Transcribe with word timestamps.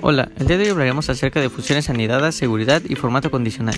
Hola, 0.00 0.28
el 0.38 0.46
día 0.46 0.56
de 0.56 0.64
hoy 0.64 0.70
hablaremos 0.70 1.10
acerca 1.10 1.40
de 1.40 1.50
funciones 1.50 1.90
anidadas, 1.90 2.36
seguridad 2.36 2.80
y 2.88 2.94
formato 2.94 3.32
condicional. 3.32 3.74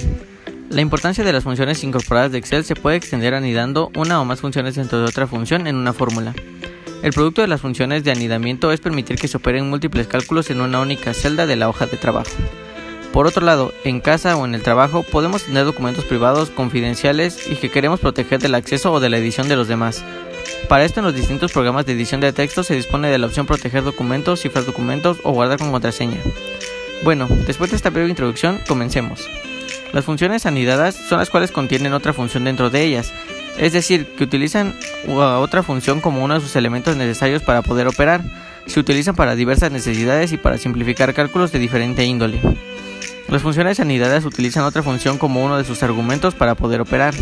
La 0.68 0.82
importancia 0.82 1.24
de 1.24 1.32
las 1.32 1.44
funciones 1.44 1.82
incorporadas 1.82 2.30
de 2.30 2.36
Excel 2.36 2.62
se 2.62 2.74
puede 2.74 2.98
extender 2.98 3.32
anidando 3.32 3.90
una 3.96 4.20
o 4.20 4.26
más 4.26 4.40
funciones 4.40 4.74
dentro 4.74 4.98
de 4.98 5.06
otra 5.06 5.26
función 5.26 5.66
en 5.66 5.76
una 5.76 5.94
fórmula. 5.94 6.34
El 7.02 7.14
producto 7.14 7.40
de 7.40 7.48
las 7.48 7.62
funciones 7.62 8.04
de 8.04 8.10
anidamiento 8.10 8.70
es 8.70 8.80
permitir 8.80 9.16
que 9.16 9.28
se 9.28 9.38
operen 9.38 9.70
múltiples 9.70 10.08
cálculos 10.08 10.50
en 10.50 10.60
una 10.60 10.80
única 10.80 11.14
celda 11.14 11.46
de 11.46 11.56
la 11.56 11.70
hoja 11.70 11.86
de 11.86 11.96
trabajo. 11.96 12.30
Por 13.14 13.26
otro 13.26 13.44
lado, 13.44 13.72
en 13.84 14.00
casa 14.00 14.36
o 14.36 14.44
en 14.44 14.54
el 14.54 14.62
trabajo 14.62 15.02
podemos 15.02 15.44
tener 15.44 15.64
documentos 15.64 16.04
privados 16.04 16.50
confidenciales 16.50 17.50
y 17.50 17.56
que 17.56 17.70
queremos 17.70 17.98
proteger 17.98 18.40
del 18.40 18.54
acceso 18.54 18.92
o 18.92 19.00
de 19.00 19.08
la 19.08 19.16
edición 19.16 19.48
de 19.48 19.56
los 19.56 19.68
demás, 19.68 20.04
para 20.68 20.84
esto 20.84 21.00
en 21.00 21.06
los 21.06 21.14
distintos 21.14 21.52
programas 21.52 21.86
de 21.86 21.92
edición 21.92 22.20
de 22.20 22.32
texto 22.32 22.62
se 22.62 22.74
dispone 22.74 23.08
de 23.08 23.18
la 23.18 23.26
opción 23.26 23.46
proteger 23.46 23.82
documentos, 23.82 24.40
cifrar 24.40 24.64
documentos 24.64 25.18
o 25.24 25.32
guardar 25.32 25.58
con 25.58 25.72
contraseña. 25.72 26.20
Bueno, 27.02 27.26
después 27.46 27.70
de 27.70 27.76
esta 27.76 27.90
breve 27.90 28.08
introducción, 28.08 28.60
comencemos. 28.68 29.28
Las 29.92 30.04
funciones 30.04 30.46
anidadas 30.46 30.94
son 30.94 31.18
las 31.18 31.30
cuales 31.30 31.50
contienen 31.50 31.92
otra 31.92 32.12
función 32.12 32.44
dentro 32.44 32.70
de 32.70 32.84
ellas, 32.84 33.12
es 33.58 33.72
decir, 33.72 34.06
que 34.16 34.24
utilizan 34.24 34.76
otra 35.08 35.62
función 35.62 36.00
como 36.00 36.22
uno 36.22 36.34
de 36.34 36.40
sus 36.40 36.54
elementos 36.56 36.96
necesarios 36.96 37.42
para 37.42 37.62
poder 37.62 37.88
operar. 37.88 38.22
Se 38.66 38.78
utilizan 38.78 39.16
para 39.16 39.34
diversas 39.34 39.72
necesidades 39.72 40.32
y 40.32 40.36
para 40.36 40.58
simplificar 40.58 41.12
cálculos 41.14 41.50
de 41.50 41.58
diferente 41.58 42.04
índole. 42.04 42.40
Las 43.28 43.42
funciones 43.42 43.80
anidadas 43.80 44.24
utilizan 44.24 44.64
otra 44.64 44.82
función 44.82 45.18
como 45.18 45.44
uno 45.44 45.58
de 45.58 45.64
sus 45.64 45.82
argumentos 45.82 46.34
para 46.34 46.54
poder 46.54 46.80
operar. 46.80 47.14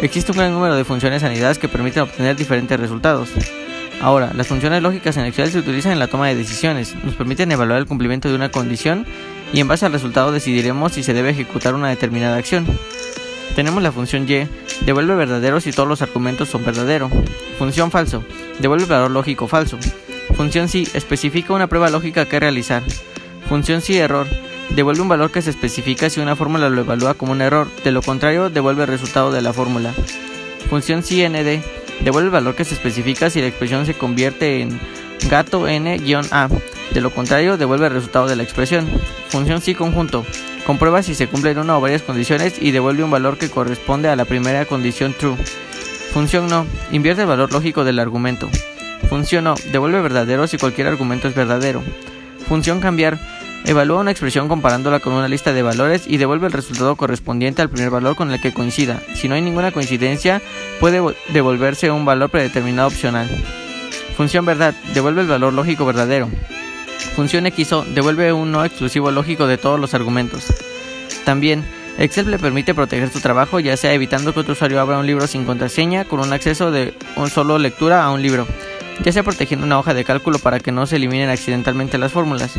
Existe 0.00 0.30
un 0.30 0.38
gran 0.38 0.52
número 0.52 0.76
de 0.76 0.84
funciones 0.84 1.24
anidadas 1.24 1.58
que 1.58 1.68
permiten 1.68 2.04
obtener 2.04 2.36
diferentes 2.36 2.78
resultados. 2.78 3.30
Ahora, 4.00 4.32
las 4.32 4.46
funciones 4.46 4.80
lógicas 4.80 5.16
en 5.16 5.24
Excel 5.24 5.50
se 5.50 5.58
utilizan 5.58 5.90
en 5.90 5.98
la 5.98 6.06
toma 6.06 6.28
de 6.28 6.36
decisiones, 6.36 6.94
nos 7.02 7.16
permiten 7.16 7.50
evaluar 7.50 7.80
el 7.80 7.86
cumplimiento 7.86 8.28
de 8.28 8.36
una 8.36 8.50
condición 8.50 9.06
y 9.52 9.58
en 9.58 9.66
base 9.66 9.86
al 9.86 9.92
resultado 9.92 10.30
decidiremos 10.30 10.92
si 10.92 11.02
se 11.02 11.14
debe 11.14 11.30
ejecutar 11.30 11.74
una 11.74 11.88
determinada 11.88 12.36
acción. 12.36 12.64
Tenemos 13.56 13.82
la 13.82 13.90
función 13.90 14.24
y, 14.30 14.46
devuelve 14.84 15.16
verdadero 15.16 15.60
si 15.60 15.72
todos 15.72 15.88
los 15.88 16.00
argumentos 16.00 16.48
son 16.48 16.64
verdadero. 16.64 17.10
Función 17.58 17.90
falso, 17.90 18.22
devuelve 18.60 18.86
valor 18.86 19.10
lógico 19.10 19.48
falso. 19.48 19.78
Función 20.36 20.68
si, 20.68 20.86
especifica 20.94 21.54
una 21.54 21.66
prueba 21.66 21.90
lógica 21.90 22.24
que 22.26 22.38
realizar. 22.38 22.84
Función 23.48 23.80
si 23.80 23.98
error, 23.98 24.28
devuelve 24.70 25.02
un 25.02 25.08
valor 25.08 25.30
que 25.30 25.42
se 25.42 25.50
especifica 25.50 26.10
si 26.10 26.20
una 26.20 26.36
fórmula 26.36 26.68
lo 26.68 26.82
evalúa 26.82 27.14
como 27.14 27.32
un 27.32 27.40
error, 27.40 27.68
de 27.84 27.92
lo 27.92 28.02
contrario 28.02 28.50
devuelve 28.50 28.82
el 28.82 28.88
resultado 28.88 29.32
de 29.32 29.42
la 29.42 29.52
fórmula. 29.52 29.94
Función 30.68 31.02
CND 31.02 31.62
devuelve 32.00 32.26
el 32.26 32.32
valor 32.32 32.54
que 32.54 32.64
se 32.64 32.74
especifica 32.74 33.30
si 33.30 33.40
la 33.40 33.46
expresión 33.46 33.86
se 33.86 33.94
convierte 33.94 34.60
en 34.60 34.78
gato 35.28 35.66
n-a, 35.66 36.48
de 36.92 37.00
lo 37.00 37.10
contrario 37.10 37.56
devuelve 37.56 37.86
el 37.86 37.92
resultado 37.92 38.26
de 38.26 38.36
la 38.36 38.42
expresión. 38.42 38.88
Función 39.28 39.60
si 39.60 39.74
conjunto 39.74 40.24
comprueba 40.66 41.02
si 41.02 41.14
se 41.14 41.28
cumplen 41.28 41.58
una 41.58 41.78
o 41.78 41.80
varias 41.80 42.02
condiciones 42.02 42.60
y 42.60 42.72
devuelve 42.72 43.02
un 43.02 43.10
valor 43.10 43.38
que 43.38 43.50
corresponde 43.50 44.08
a 44.08 44.16
la 44.16 44.26
primera 44.26 44.66
condición 44.66 45.14
true. 45.18 45.36
Función 46.12 46.48
no 46.48 46.66
invierte 46.92 47.22
el 47.22 47.28
valor 47.28 47.52
lógico 47.52 47.84
del 47.84 47.98
argumento. 47.98 48.48
Función 49.08 49.44
no 49.44 49.54
devuelve 49.72 50.00
verdadero 50.00 50.46
si 50.46 50.58
cualquier 50.58 50.88
argumento 50.88 51.28
es 51.28 51.34
verdadero. 51.34 51.82
Función 52.48 52.80
cambiar 52.80 53.18
Evalúa 53.64 54.00
una 54.00 54.10
expresión 54.10 54.48
comparándola 54.48 55.00
con 55.00 55.12
una 55.12 55.28
lista 55.28 55.52
de 55.52 55.62
valores 55.62 56.04
y 56.06 56.16
devuelve 56.16 56.46
el 56.46 56.52
resultado 56.52 56.96
correspondiente 56.96 57.60
al 57.60 57.68
primer 57.68 57.90
valor 57.90 58.16
con 58.16 58.30
el 58.30 58.40
que 58.40 58.52
coincida. 58.52 59.02
Si 59.14 59.28
no 59.28 59.34
hay 59.34 59.42
ninguna 59.42 59.72
coincidencia, 59.72 60.40
puede 60.80 61.02
devolverse 61.28 61.90
un 61.90 62.04
valor 62.04 62.30
predeterminado 62.30 62.88
opcional. 62.88 63.28
Función 64.16 64.44
verdad, 64.44 64.74
devuelve 64.94 65.22
el 65.22 65.28
valor 65.28 65.52
lógico 65.52 65.84
verdadero. 65.84 66.28
Función 67.14 67.46
XO, 67.46 67.84
devuelve 67.84 68.32
un 68.32 68.52
no 68.52 68.64
exclusivo 68.64 69.10
lógico 69.10 69.46
de 69.46 69.58
todos 69.58 69.78
los 69.78 69.94
argumentos. 69.94 70.46
También, 71.24 71.64
Excel 71.98 72.30
le 72.30 72.38
permite 72.38 72.74
proteger 72.74 73.10
su 73.10 73.20
trabajo, 73.20 73.58
ya 73.58 73.76
sea 73.76 73.92
evitando 73.92 74.32
que 74.32 74.40
otro 74.40 74.52
usuario 74.52 74.80
abra 74.80 74.98
un 74.98 75.06
libro 75.06 75.26
sin 75.26 75.44
contraseña 75.44 76.04
con 76.04 76.20
un 76.20 76.32
acceso 76.32 76.70
de 76.70 76.94
un 77.16 77.28
solo 77.28 77.58
lectura 77.58 78.04
a 78.04 78.10
un 78.10 78.22
libro, 78.22 78.46
ya 79.02 79.12
sea 79.12 79.24
protegiendo 79.24 79.66
una 79.66 79.78
hoja 79.78 79.94
de 79.94 80.04
cálculo 80.04 80.38
para 80.38 80.60
que 80.60 80.72
no 80.72 80.86
se 80.86 80.96
eliminen 80.96 81.28
accidentalmente 81.28 81.98
las 81.98 82.12
fórmulas. 82.12 82.56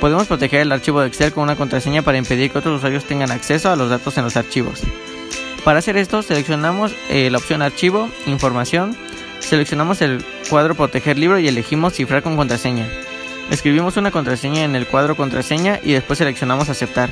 Podemos 0.00 0.26
proteger 0.26 0.60
el 0.60 0.72
archivo 0.72 1.00
de 1.00 1.08
Excel 1.08 1.32
con 1.32 1.44
una 1.44 1.56
contraseña 1.56 2.02
para 2.02 2.18
impedir 2.18 2.50
que 2.50 2.58
otros 2.58 2.78
usuarios 2.78 3.04
tengan 3.04 3.30
acceso 3.30 3.70
a 3.70 3.76
los 3.76 3.88
datos 3.90 4.16
en 4.18 4.24
los 4.24 4.36
archivos. 4.36 4.82
Para 5.64 5.80
hacer 5.80 5.96
esto, 5.96 6.22
seleccionamos 6.22 6.92
eh, 7.08 7.30
la 7.30 7.38
opción 7.38 7.62
Archivo, 7.62 8.08
Información, 8.26 8.96
seleccionamos 9.40 10.00
el 10.02 10.24
cuadro 10.48 10.74
Proteger 10.74 11.18
libro 11.18 11.38
y 11.38 11.48
elegimos 11.48 11.94
Cifrar 11.94 12.22
con 12.22 12.36
contraseña. 12.36 12.86
Escribimos 13.50 13.96
una 13.96 14.10
contraseña 14.10 14.64
en 14.64 14.76
el 14.76 14.86
cuadro 14.86 15.16
Contraseña 15.16 15.80
y 15.82 15.92
después 15.92 16.18
seleccionamos 16.18 16.68
Aceptar. 16.68 17.10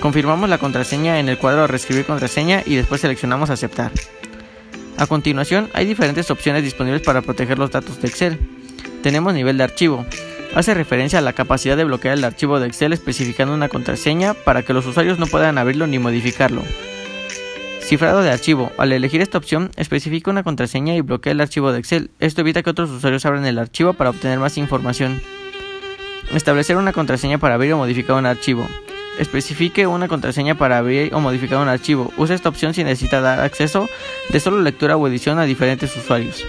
Confirmamos 0.00 0.48
la 0.48 0.58
contraseña 0.58 1.18
en 1.18 1.28
el 1.28 1.38
cuadro 1.38 1.66
Reescribir 1.66 2.04
contraseña 2.04 2.62
y 2.64 2.76
después 2.76 3.00
seleccionamos 3.00 3.50
Aceptar. 3.50 3.92
A 4.96 5.06
continuación, 5.06 5.68
hay 5.72 5.86
diferentes 5.86 6.30
opciones 6.30 6.62
disponibles 6.62 7.02
para 7.02 7.22
proteger 7.22 7.58
los 7.58 7.70
datos 7.70 8.00
de 8.00 8.08
Excel. 8.08 8.38
Tenemos 9.02 9.32
nivel 9.32 9.56
de 9.56 9.64
archivo, 9.64 10.04
hace 10.54 10.74
referencia 10.74 11.18
a 11.18 11.22
la 11.22 11.32
capacidad 11.32 11.76
de 11.76 11.84
bloquear 11.84 12.16
el 12.16 12.24
archivo 12.24 12.60
de 12.60 12.66
Excel 12.66 12.92
especificando 12.92 13.54
una 13.54 13.68
contraseña 13.68 14.34
para 14.34 14.62
que 14.62 14.72
los 14.72 14.86
usuarios 14.86 15.18
no 15.18 15.26
puedan 15.26 15.58
abrirlo 15.58 15.86
ni 15.86 15.98
modificarlo. 15.98 16.62
Cifrado 17.80 18.22
de 18.22 18.30
archivo. 18.30 18.70
Al 18.78 18.92
elegir 18.92 19.20
esta 19.20 19.38
opción, 19.38 19.72
especifica 19.76 20.30
una 20.30 20.44
contraseña 20.44 20.94
y 20.94 21.00
bloquea 21.00 21.32
el 21.32 21.40
archivo 21.40 21.72
de 21.72 21.80
Excel. 21.80 22.10
Esto 22.20 22.42
evita 22.42 22.62
que 22.62 22.70
otros 22.70 22.90
usuarios 22.90 23.26
abran 23.26 23.44
el 23.46 23.58
archivo 23.58 23.94
para 23.94 24.10
obtener 24.10 24.38
más 24.38 24.58
información. 24.58 25.20
Establecer 26.32 26.76
una 26.76 26.92
contraseña 26.92 27.38
para 27.38 27.54
abrir 27.54 27.72
o 27.72 27.78
modificar 27.78 28.16
un 28.16 28.26
archivo. 28.26 28.68
Especifique 29.18 29.88
una 29.88 30.06
contraseña 30.06 30.54
para 30.54 30.78
abrir 30.78 31.12
o 31.12 31.20
modificar 31.20 31.58
un 31.58 31.68
archivo. 31.68 32.12
Use 32.16 32.32
esta 32.32 32.48
opción 32.48 32.74
si 32.74 32.84
necesita 32.84 33.20
dar 33.20 33.40
acceso 33.40 33.88
de 34.28 34.38
solo 34.38 34.60
lectura 34.60 34.96
o 34.96 35.08
edición 35.08 35.40
a 35.40 35.44
diferentes 35.44 35.96
usuarios. 35.96 36.44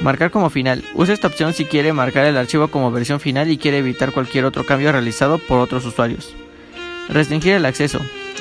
Marcar 0.00 0.30
como 0.30 0.48
final. 0.48 0.82
Use 0.94 1.12
esta 1.12 1.26
opción 1.26 1.52
si 1.52 1.66
quiere 1.66 1.92
marcar 1.92 2.24
el 2.24 2.38
archivo 2.38 2.68
como 2.68 2.90
versión 2.90 3.20
final 3.20 3.50
y 3.50 3.58
quiere 3.58 3.78
evitar 3.78 4.12
cualquier 4.12 4.46
otro 4.46 4.64
cambio 4.64 4.92
realizado 4.92 5.38
por 5.38 5.60
otros 5.60 5.84
usuarios. 5.84 6.34
Restringir 7.08 7.52
el 7.52 7.66
acceso. 7.66 8.00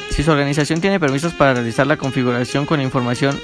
Si 0.10 0.24
su 0.24 0.32
organización 0.32 0.80
tiene 0.80 1.00
permisos 1.00 1.34
para 1.34 1.54
realizar 1.54 1.86
la 1.86 1.98
configuración 1.98 2.66
con 2.66 2.82
información 2.82 3.38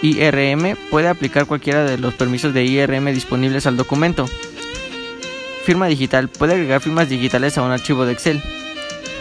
IRM, 0.00 0.76
puede 0.90 1.08
aplicar 1.08 1.46
cualquiera 1.46 1.84
de 1.84 1.98
los 1.98 2.14
permisos 2.14 2.54
de 2.54 2.64
IRM 2.64 3.12
disponibles 3.12 3.66
al 3.66 3.76
documento. 3.76 4.26
Firma 5.64 5.86
digital. 5.86 6.28
Puede 6.28 6.54
agregar 6.54 6.80
firmas 6.80 7.08
digitales 7.08 7.58
a 7.58 7.62
un 7.62 7.70
archivo 7.70 8.06
de 8.06 8.12
Excel. 8.12 8.42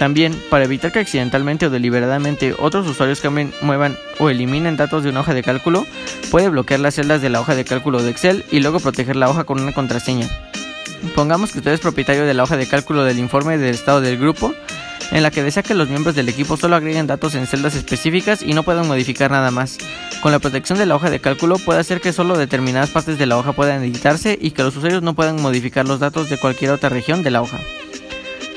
También, 0.01 0.35
para 0.49 0.63
evitar 0.63 0.91
que 0.91 0.97
accidentalmente 0.97 1.67
o 1.67 1.69
deliberadamente 1.69 2.55
otros 2.57 2.87
usuarios 2.87 3.21
cambien, 3.21 3.53
muevan 3.61 3.99
o 4.17 4.31
eliminen 4.31 4.75
datos 4.75 5.03
de 5.03 5.11
una 5.11 5.19
hoja 5.19 5.35
de 5.35 5.43
cálculo, 5.43 5.85
puede 6.31 6.49
bloquear 6.49 6.79
las 6.79 6.95
celdas 6.95 7.21
de 7.21 7.29
la 7.29 7.39
hoja 7.39 7.53
de 7.53 7.65
cálculo 7.65 8.01
de 8.01 8.09
Excel 8.09 8.43
y 8.49 8.61
luego 8.61 8.79
proteger 8.79 9.15
la 9.15 9.29
hoja 9.29 9.43
con 9.43 9.61
una 9.61 9.73
contraseña. 9.73 10.27
Pongamos 11.13 11.51
que 11.51 11.59
usted 11.59 11.73
es 11.73 11.81
propietario 11.81 12.25
de 12.25 12.33
la 12.33 12.41
hoja 12.41 12.57
de 12.57 12.65
cálculo 12.65 13.03
del 13.03 13.19
informe 13.19 13.59
del 13.59 13.75
estado 13.75 14.01
del 14.01 14.17
grupo, 14.17 14.55
en 15.11 15.21
la 15.21 15.29
que 15.29 15.43
desea 15.43 15.61
que 15.61 15.75
los 15.75 15.87
miembros 15.87 16.15
del 16.15 16.29
equipo 16.29 16.57
solo 16.57 16.75
agreguen 16.75 17.05
datos 17.05 17.35
en 17.35 17.45
celdas 17.45 17.75
específicas 17.75 18.41
y 18.41 18.55
no 18.55 18.63
puedan 18.63 18.87
modificar 18.87 19.29
nada 19.29 19.51
más. 19.51 19.77
Con 20.23 20.31
la 20.31 20.39
protección 20.39 20.79
de 20.79 20.87
la 20.87 20.95
hoja 20.95 21.11
de 21.11 21.19
cálculo 21.19 21.59
puede 21.59 21.79
hacer 21.79 22.01
que 22.01 22.11
solo 22.11 22.39
determinadas 22.39 22.89
partes 22.89 23.19
de 23.19 23.27
la 23.27 23.37
hoja 23.37 23.53
puedan 23.53 23.83
editarse 23.83 24.35
y 24.41 24.49
que 24.49 24.63
los 24.63 24.75
usuarios 24.75 25.03
no 25.03 25.13
puedan 25.13 25.39
modificar 25.39 25.87
los 25.87 25.99
datos 25.99 26.27
de 26.31 26.39
cualquier 26.39 26.71
otra 26.71 26.89
región 26.89 27.21
de 27.21 27.29
la 27.29 27.43
hoja. 27.43 27.59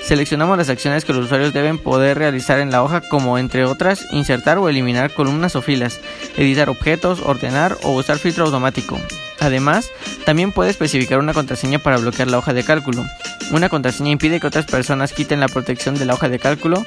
Seleccionamos 0.05 0.59
las 0.59 0.69
acciones 0.69 1.07
que 1.07 1.15
los 1.15 1.25
usuarios 1.25 1.55
deben 1.55 1.79
poder 1.79 2.19
realizar 2.19 2.59
en 2.59 2.71
la 2.71 2.83
hoja 2.83 3.01
como 3.01 3.39
entre 3.39 3.65
otras 3.65 4.07
insertar 4.13 4.59
o 4.59 4.69
eliminar 4.69 5.15
columnas 5.15 5.57
o 5.57 5.63
filas, 5.63 5.99
editar 6.37 6.69
objetos, 6.69 7.21
ordenar 7.21 7.79
o 7.83 7.93
usar 7.93 8.19
filtro 8.19 8.45
automático. 8.45 9.01
Además, 9.41 9.91
también 10.27 10.53
puede 10.53 10.71
especificar 10.71 11.19
una 11.21 11.33
contraseña 11.33 11.79
para 11.79 11.97
bloquear 11.97 12.29
la 12.29 12.37
hoja 12.37 12.53
de 12.53 12.65
cálculo. 12.65 13.03
Una 13.51 13.71
contraseña 13.71 14.11
impide 14.11 14.41
que 14.41 14.47
otras 14.47 14.67
personas 14.67 15.15
quiten 15.15 15.41
la 15.41 15.49
protección 15.49 15.95
de 15.95 16.05
la 16.05 16.13
hoja 16.13 16.29
de 16.29 16.39
cálculo, 16.39 16.85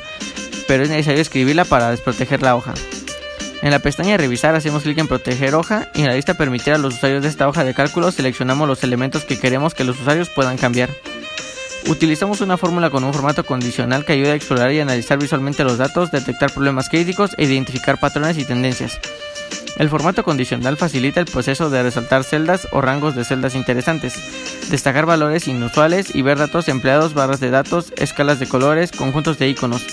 pero 0.67 0.83
es 0.83 0.89
necesario 0.89 1.21
escribirla 1.21 1.65
para 1.65 1.89
desproteger 1.89 2.43
la 2.43 2.55
hoja. 2.55 2.75
En 3.63 3.71
la 3.71 3.79
pestaña 3.79 4.17
Revisar 4.17 4.53
hacemos 4.53 4.83
clic 4.83 4.99
en 4.99 5.07
Proteger 5.07 5.55
hoja 5.55 5.89
y 5.95 6.01
en 6.01 6.07
la 6.07 6.13
lista 6.13 6.35
Permitir 6.35 6.73
a 6.73 6.77
los 6.77 6.93
usuarios 6.93 7.23
de 7.23 7.29
esta 7.29 7.47
hoja 7.47 7.63
de 7.63 7.73
cálculo 7.73 8.11
seleccionamos 8.11 8.67
los 8.67 8.83
elementos 8.83 9.23
que 9.23 9.39
queremos 9.39 9.73
que 9.73 9.83
los 9.83 9.99
usuarios 9.99 10.29
puedan 10.29 10.57
cambiar. 10.57 10.91
Utilizamos 11.89 12.41
una 12.41 12.57
fórmula 12.57 12.89
con 12.89 13.05
un 13.05 13.13
formato 13.13 13.45
condicional 13.45 14.03
que 14.03 14.11
ayuda 14.11 14.33
a 14.33 14.35
explorar 14.35 14.73
y 14.73 14.79
analizar 14.81 15.17
visualmente 15.17 15.63
los 15.63 15.77
datos, 15.77 16.11
detectar 16.11 16.51
problemas 16.51 16.89
críticos 16.89 17.31
e 17.37 17.45
identificar 17.45 17.97
patrones 17.97 18.37
y 18.37 18.43
tendencias. 18.43 18.99
El 19.77 19.89
formato 19.89 20.23
condicional 20.23 20.75
facilita 20.75 21.21
el 21.21 21.27
proceso 21.27 21.69
de 21.69 21.83
resaltar 21.83 22.25
celdas 22.25 22.67
o 22.71 22.81
rangos 22.81 23.15
de 23.15 23.23
celdas 23.23 23.55
interesantes, 23.55 24.15
destacar 24.69 25.05
valores 25.05 25.47
inusuales 25.47 26.13
y 26.13 26.23
ver 26.23 26.37
datos 26.37 26.67
empleados, 26.67 27.13
barras 27.13 27.39
de 27.39 27.51
datos, 27.51 27.93
escalas 27.95 28.39
de 28.39 28.47
colores, 28.47 28.91
conjuntos 28.91 29.37
de 29.37 29.47
iconos. 29.47 29.85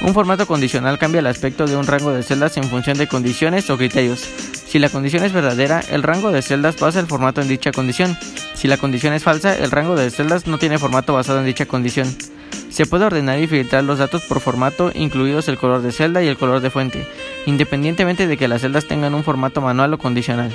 Un 0.00 0.14
formato 0.14 0.46
condicional 0.46 0.98
cambia 0.98 1.20
el 1.20 1.26
aspecto 1.26 1.66
de 1.66 1.76
un 1.76 1.86
rango 1.86 2.12
de 2.12 2.22
celdas 2.22 2.56
en 2.56 2.64
función 2.64 2.98
de 2.98 3.08
condiciones 3.08 3.68
o 3.68 3.76
criterios. 3.76 4.28
Si 4.72 4.78
la 4.78 4.88
condición 4.88 5.22
es 5.22 5.34
verdadera, 5.34 5.82
el 5.90 6.02
rango 6.02 6.32
de 6.32 6.40
celdas 6.40 6.80
basa 6.80 6.98
el 6.98 7.06
formato 7.06 7.42
en 7.42 7.48
dicha 7.48 7.72
condición. 7.72 8.16
Si 8.54 8.68
la 8.68 8.78
condición 8.78 9.12
es 9.12 9.22
falsa, 9.22 9.54
el 9.54 9.70
rango 9.70 9.96
de 9.96 10.10
celdas 10.10 10.46
no 10.46 10.56
tiene 10.56 10.78
formato 10.78 11.12
basado 11.12 11.40
en 11.40 11.44
dicha 11.44 11.66
condición. 11.66 12.08
Se 12.70 12.86
puede 12.86 13.04
ordenar 13.04 13.38
y 13.38 13.46
filtrar 13.46 13.84
los 13.84 13.98
datos 13.98 14.22
por 14.22 14.40
formato, 14.40 14.90
incluidos 14.94 15.48
el 15.48 15.58
color 15.58 15.82
de 15.82 15.92
celda 15.92 16.22
y 16.22 16.28
el 16.28 16.38
color 16.38 16.62
de 16.62 16.70
fuente, 16.70 17.06
independientemente 17.44 18.26
de 18.26 18.38
que 18.38 18.48
las 18.48 18.62
celdas 18.62 18.86
tengan 18.86 19.14
un 19.14 19.24
formato 19.24 19.60
manual 19.60 19.92
o 19.92 19.98
condicional. 19.98 20.50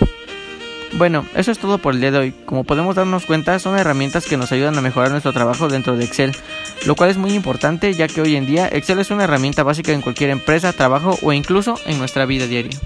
Bueno, 0.93 1.23
eso 1.35 1.51
es 1.51 1.59
todo 1.59 1.77
por 1.77 1.93
el 1.93 2.01
día 2.01 2.09
de 2.09 2.17
hoy. 2.17 2.33
Como 2.45 2.63
podemos 2.63 2.95
darnos 2.95 3.27
cuenta, 3.27 3.59
son 3.59 3.77
herramientas 3.77 4.25
que 4.25 4.35
nos 4.35 4.51
ayudan 4.51 4.79
a 4.79 4.81
mejorar 4.81 5.11
nuestro 5.11 5.31
trabajo 5.31 5.69
dentro 5.69 5.95
de 5.95 6.05
Excel, 6.05 6.35
lo 6.87 6.95
cual 6.95 7.11
es 7.11 7.17
muy 7.17 7.33
importante 7.33 7.93
ya 7.93 8.07
que 8.07 8.21
hoy 8.21 8.35
en 8.35 8.47
día 8.47 8.67
Excel 8.67 8.97
es 8.97 9.11
una 9.11 9.25
herramienta 9.25 9.61
básica 9.61 9.91
en 9.91 10.01
cualquier 10.01 10.31
empresa, 10.31 10.73
trabajo 10.73 11.19
o 11.21 11.33
incluso 11.33 11.79
en 11.85 11.99
nuestra 11.99 12.25
vida 12.25 12.47
diaria. 12.47 12.79